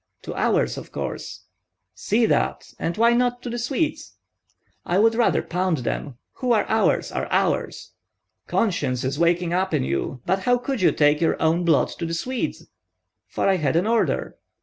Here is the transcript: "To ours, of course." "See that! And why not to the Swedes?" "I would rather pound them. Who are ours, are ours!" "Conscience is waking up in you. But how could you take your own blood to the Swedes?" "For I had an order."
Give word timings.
"To 0.23 0.33
ours, 0.33 0.79
of 0.79 0.91
course." 0.91 1.43
"See 1.93 2.25
that! 2.25 2.73
And 2.79 2.97
why 2.97 3.13
not 3.13 3.43
to 3.43 3.51
the 3.51 3.59
Swedes?" 3.59 4.13
"I 4.83 4.97
would 4.97 5.13
rather 5.13 5.43
pound 5.43 5.77
them. 5.85 6.17
Who 6.37 6.53
are 6.53 6.65
ours, 6.67 7.11
are 7.11 7.27
ours!" 7.29 7.91
"Conscience 8.47 9.03
is 9.03 9.19
waking 9.19 9.53
up 9.53 9.75
in 9.75 9.83
you. 9.83 10.23
But 10.25 10.39
how 10.39 10.57
could 10.57 10.81
you 10.81 10.91
take 10.91 11.21
your 11.21 11.39
own 11.39 11.63
blood 11.65 11.89
to 11.99 12.07
the 12.07 12.15
Swedes?" 12.15 12.65
"For 13.27 13.47
I 13.47 13.57
had 13.57 13.75
an 13.75 13.85
order." 13.85 14.37